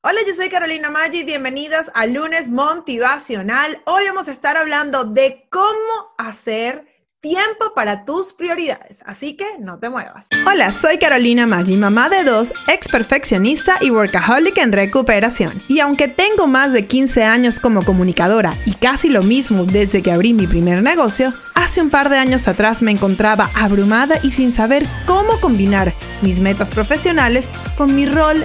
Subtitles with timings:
[0.00, 3.82] Hola, yo soy Carolina Maggi, bienvenidas a Lunes Motivacional.
[3.84, 6.86] Hoy vamos a estar hablando de cómo hacer
[7.20, 10.28] tiempo para tus prioridades, así que no te muevas.
[10.46, 15.60] Hola, soy Carolina Maggi, mamá de dos, ex perfeccionista y workaholic en recuperación.
[15.66, 20.12] Y aunque tengo más de 15 años como comunicadora y casi lo mismo desde que
[20.12, 24.54] abrí mi primer negocio, hace un par de años atrás me encontraba abrumada y sin
[24.54, 25.92] saber cómo combinar
[26.22, 28.44] mis metas profesionales con mi rol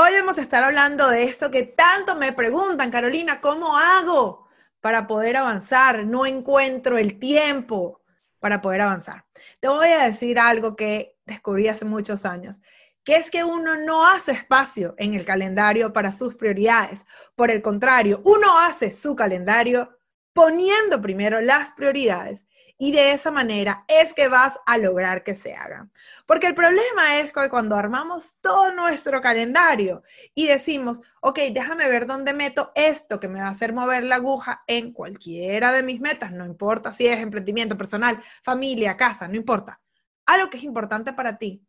[0.00, 4.46] Hoy vamos a estar hablando de esto que tanto me preguntan, Carolina, ¿cómo hago
[4.80, 6.06] para poder avanzar?
[6.06, 8.00] No encuentro el tiempo
[8.38, 9.24] para poder avanzar.
[9.58, 12.60] Te voy a decir algo que descubrí hace muchos años,
[13.02, 17.04] que es que uno no hace espacio en el calendario para sus prioridades.
[17.34, 19.98] Por el contrario, uno hace su calendario
[20.32, 22.46] poniendo primero las prioridades
[22.78, 25.88] y de esa manera es que vas a lograr que se haga.
[26.26, 30.04] Porque el problema es que cuando armamos todo nuestro calendario
[30.34, 34.16] y decimos, ok, déjame ver dónde meto esto que me va a hacer mover la
[34.16, 39.34] aguja en cualquiera de mis metas, no importa si es emprendimiento personal, familia, casa, no
[39.34, 39.80] importa.
[40.26, 41.64] Algo que es importante para ti.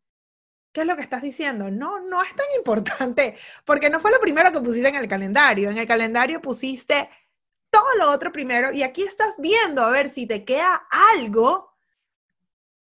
[0.72, 1.72] ¿Qué es lo que estás diciendo?
[1.72, 3.36] No, no es tan importante,
[3.66, 5.72] porque no fue lo primero que pusiste en el calendario.
[5.72, 7.10] En el calendario pusiste
[7.98, 11.78] lo otro primero y aquí estás viendo a ver si te queda algo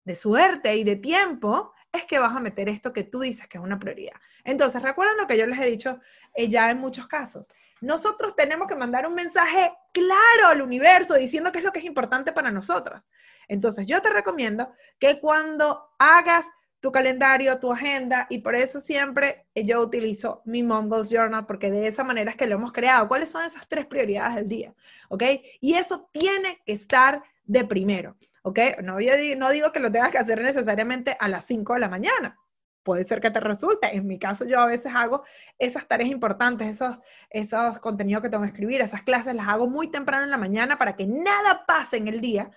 [0.04, 3.58] de suerte y de tiempo, es que vas a meter esto que tú dices que
[3.58, 4.16] es una prioridad.
[4.44, 6.00] Entonces, recuerden lo que yo les he dicho
[6.34, 7.48] eh, ya en muchos casos.
[7.80, 11.84] Nosotros tenemos que mandar un mensaje claro al universo diciendo qué es lo que es
[11.84, 13.06] importante para nosotras.
[13.48, 16.46] Entonces, yo te recomiendo que cuando hagas
[16.80, 21.70] tu calendario, tu agenda, y por eso siempre yo utilizo mi Mom Goals Journal, porque
[21.70, 23.08] de esa manera es que lo hemos creado.
[23.08, 24.74] ¿Cuáles son esas tres prioridades del día?
[25.08, 25.24] ¿Ok?
[25.60, 28.58] Y eso tiene que estar de primero, ¿ok?
[28.82, 31.88] No, yo no digo que lo tengas que hacer necesariamente a las 5 de la
[31.88, 32.38] mañana.
[32.84, 33.94] Puede ser que te resulte.
[33.94, 35.24] En mi caso, yo a veces hago
[35.58, 36.96] esas tareas importantes, esos,
[37.28, 40.78] esos contenidos que tengo que escribir, esas clases las hago muy temprano en la mañana
[40.78, 42.50] para que nada pase en el día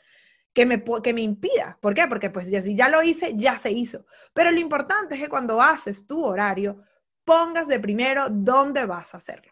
[0.53, 1.78] que me, que me impida.
[1.81, 2.07] ¿Por qué?
[2.07, 4.06] Porque pues ya, si ya lo hice, ya se hizo.
[4.34, 6.81] Pero lo importante es que cuando haces tu horario,
[7.23, 9.51] pongas de primero dónde vas a hacerlo.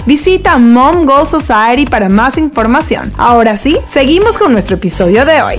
[0.07, 3.13] Visita Mom Goal Society para más información.
[3.17, 5.55] Ahora sí, seguimos con nuestro episodio de hoy.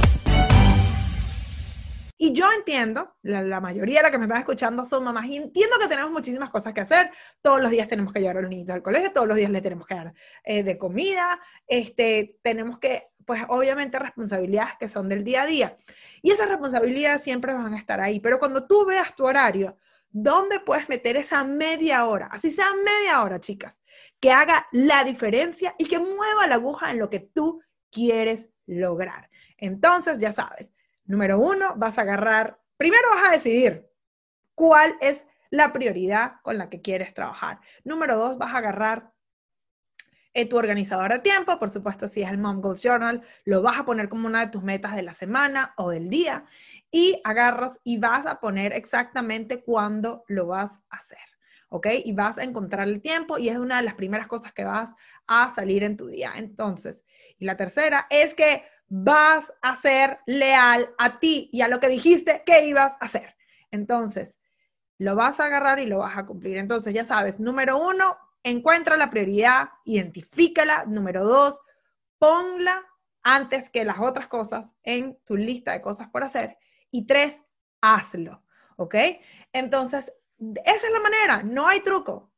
[2.19, 5.77] Y yo entiendo, la, mayoría de las que me están escuchando son mamás, y entiendo
[5.81, 7.13] que tenemos muchísimas cosas que hacer.
[7.41, 9.61] Todos los días tenemos que llevar a los niños al colegio, todos los días le
[9.61, 10.15] tenemos que dar
[10.45, 15.77] eh, de comida, este, tenemos que, pues obviamente responsabilidades que son del día a día.
[16.21, 19.77] Y esas responsabilidades siempre van a estar ahí, pero cuando tú veas tu horario,
[20.13, 22.27] ¿dónde puedes meter esa media hora?
[22.27, 23.81] Así sea media hora, chicas,
[24.21, 29.31] que haga la diferencia y que mueva la aguja en lo que tú quieres lograr.
[29.57, 30.73] Entonces, ya sabes,
[31.05, 33.89] número uno, vas a agarrar, primero vas a decidir
[34.55, 37.61] cuál es la prioridad con la que quieres trabajar.
[37.85, 39.13] Número dos, vas a agarrar
[40.35, 43.85] eh, tu organizador de tiempo, por supuesto, si es el Mom Journal, lo vas a
[43.85, 46.47] poner como una de tus metas de la semana o del día
[46.93, 51.19] y agarras y vas a poner exactamente cuándo lo vas a hacer.
[51.71, 51.87] ¿ok?
[52.05, 54.95] Y vas a encontrar el tiempo y es una de las primeras cosas que vas
[55.27, 56.33] a salir en tu día.
[56.37, 57.07] Entonces,
[57.39, 61.89] y la tercera es que vas a ser leal a ti y a lo que
[61.89, 63.37] dijiste que ibas a hacer.
[63.71, 64.39] Entonces,
[64.99, 66.59] lo vas a agarrar y lo vas a cumplir.
[66.59, 70.85] Entonces, ya sabes, número uno, encuentra la prioridad, identifícala.
[70.85, 71.59] Número dos,
[72.19, 72.85] ponla
[73.23, 76.59] antes que las otras cosas en tu lista de cosas por hacer.
[76.93, 77.43] Y tres,
[77.81, 78.45] hazlo,
[78.77, 78.95] ¿ok?
[79.53, 80.13] Entonces,
[80.65, 82.31] esa es la manera, no hay truco.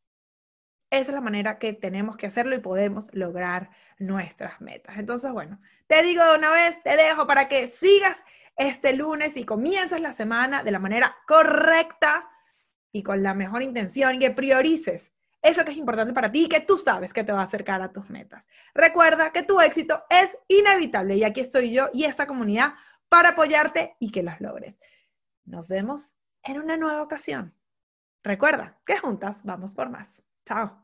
[0.90, 4.96] Esa es la manera que tenemos que hacerlo y podemos lograr nuestras metas.
[4.96, 8.24] Entonces, bueno, te digo de una vez, te dejo para que sigas
[8.56, 12.30] este lunes y comiences la semana de la manera correcta
[12.92, 15.12] y con la mejor intención y que priorices
[15.44, 17.82] eso que es importante para ti y que tú sabes que te va a acercar
[17.82, 18.48] a tus metas.
[18.74, 22.72] Recuerda que tu éxito es inevitable y aquí estoy yo y esta comunidad
[23.14, 24.80] para apoyarte y que las logres.
[25.44, 27.54] Nos vemos en una nueva ocasión.
[28.24, 30.20] Recuerda que juntas vamos por más.
[30.44, 30.83] Chao.